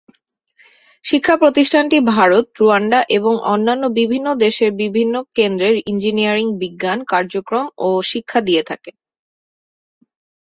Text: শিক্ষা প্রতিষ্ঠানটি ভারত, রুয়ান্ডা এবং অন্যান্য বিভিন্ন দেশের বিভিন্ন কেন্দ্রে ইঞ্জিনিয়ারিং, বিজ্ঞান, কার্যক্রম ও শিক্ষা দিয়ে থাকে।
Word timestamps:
শিক্ষা 1.05 1.35
প্রতিষ্ঠানটি 1.37 1.97
ভারত, 2.13 2.45
রুয়ান্ডা 2.59 2.99
এবং 3.17 3.33
অন্যান্য 3.45 3.83
বিভিন্ন 3.99 4.27
দেশের 4.35 4.71
বিভিন্ন 4.81 5.15
কেন্দ্রে 5.35 5.69
ইঞ্জিনিয়ারিং, 5.85 6.47
বিজ্ঞান, 6.59 6.99
কার্যক্রম 7.03 7.65
ও 7.77 7.89
শিক্ষা 8.03 8.39
দিয়ে 8.41 8.63
থাকে। 8.63 8.91